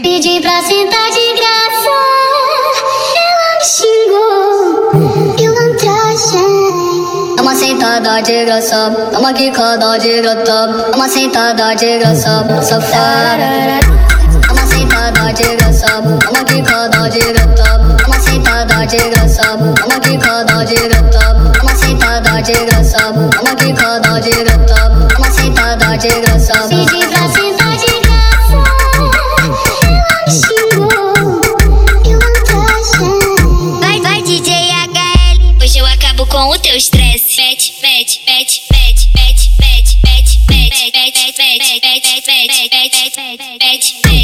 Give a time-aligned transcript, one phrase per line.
[0.00, 1.90] Pedi pra sentar de graça,
[3.16, 4.92] ela me xingou,
[5.42, 6.38] eu não trouxa.
[7.42, 13.80] Uma sentada de graça, toma uma quicada de graça, dá uma sentada de graça, safada.
[14.46, 19.42] Dá uma sentada de graça, toma uma quicada de graça, dá uma sentada de graça,
[19.42, 24.74] toma uma quicada de graça, dá uma sentada de graça, toma uma quicada de graça,
[24.74, 27.29] dá uma sentada de graça.
[36.40, 37.36] com o teu estresse.
[37.36, 43.10] Pet, pet, pet, pet, pet, pet, pet, pet, pet, pet, pet, pet, pet, pet,
[43.58, 44.20] pet, pet,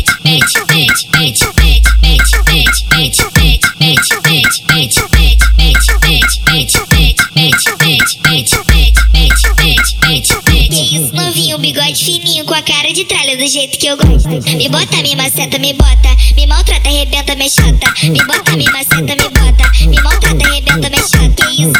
[11.12, 14.28] novinho, bigode fininho, com a cara de tralha do jeito que eu gosto.
[14.28, 17.92] Me bota, me maceta, me bota, me maltrata, arrebenta, me chata.
[18.02, 21.46] Me bota, me maceta, me bota, me maltrata, arrebenta, me chata.
[21.46, 21.72] Que isso,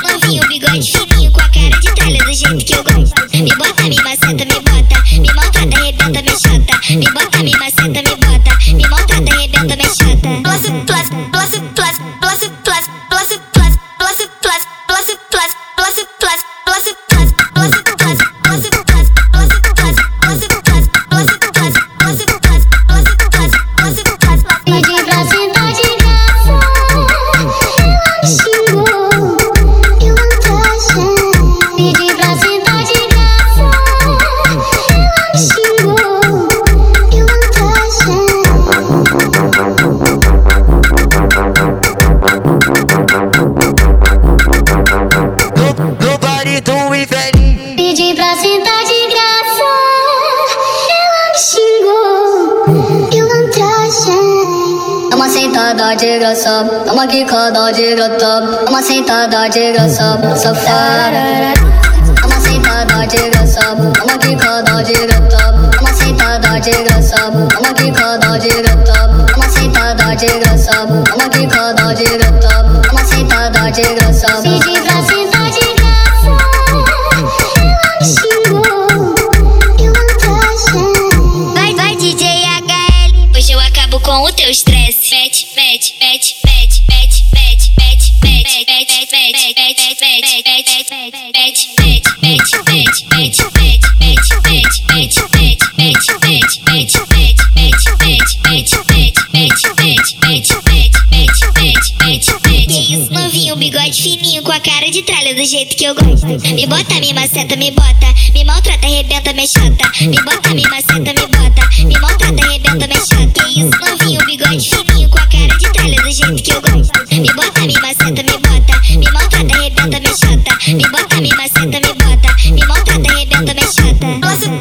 [55.79, 61.13] daje rasab ama ki kha daje ratab ama se ta daje rasab safar
[62.25, 67.35] ama se ta daje rasab ama ki kha daje ratab ama se ta daje rasab
[67.59, 72.65] ama ki kha daje ratab ama se ta daje rasab ama ki kha daje ratab
[72.91, 74.41] ama se ta daje rasab
[103.57, 106.27] bigode fininho com a cara de tralha do jeito que eu gosto.
[106.27, 108.15] Me bota, me maceta, me bota.
[108.33, 109.91] Me maltrata, arrebenta, me chota.
[110.01, 111.69] Me bota, me maceta, me bota.
[111.85, 113.43] Me maltrata, arrebenta, me chota.
[113.45, 116.66] Que isso, novinho, bigode fininho com a cara de tralha do jeito que eu gosto.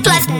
[0.03, 0.34] Plus